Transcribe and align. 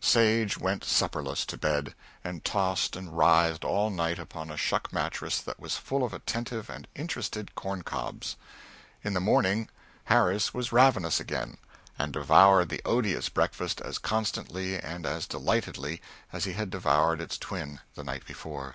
Sage 0.00 0.58
went 0.58 0.82
supperless 0.82 1.46
to 1.46 1.56
bed, 1.56 1.94
and 2.24 2.44
tossed 2.44 2.96
and 2.96 3.16
writhed 3.16 3.62
all 3.64 3.90
night 3.90 4.18
upon 4.18 4.50
a 4.50 4.56
shuck 4.56 4.92
mattress 4.92 5.40
that 5.40 5.60
was 5.60 5.76
full 5.76 6.02
of 6.04 6.12
attentive 6.12 6.68
and 6.68 6.88
interested 6.96 7.54
corn 7.54 7.82
cobs. 7.82 8.34
In 9.04 9.14
the 9.14 9.20
morning 9.20 9.68
Harris 10.06 10.52
was 10.52 10.72
ravenous 10.72 11.20
again, 11.20 11.58
and 11.96 12.12
devoured 12.12 12.70
the 12.70 12.82
odious 12.84 13.28
breakfast 13.28 13.80
as 13.82 13.98
contentedly 13.98 14.80
and 14.80 15.06
as 15.06 15.28
delightedly 15.28 16.02
as 16.32 16.42
he 16.42 16.54
had 16.54 16.70
devoured 16.70 17.20
its 17.20 17.38
twin 17.38 17.78
the 17.94 18.02
night 18.02 18.26
before. 18.26 18.74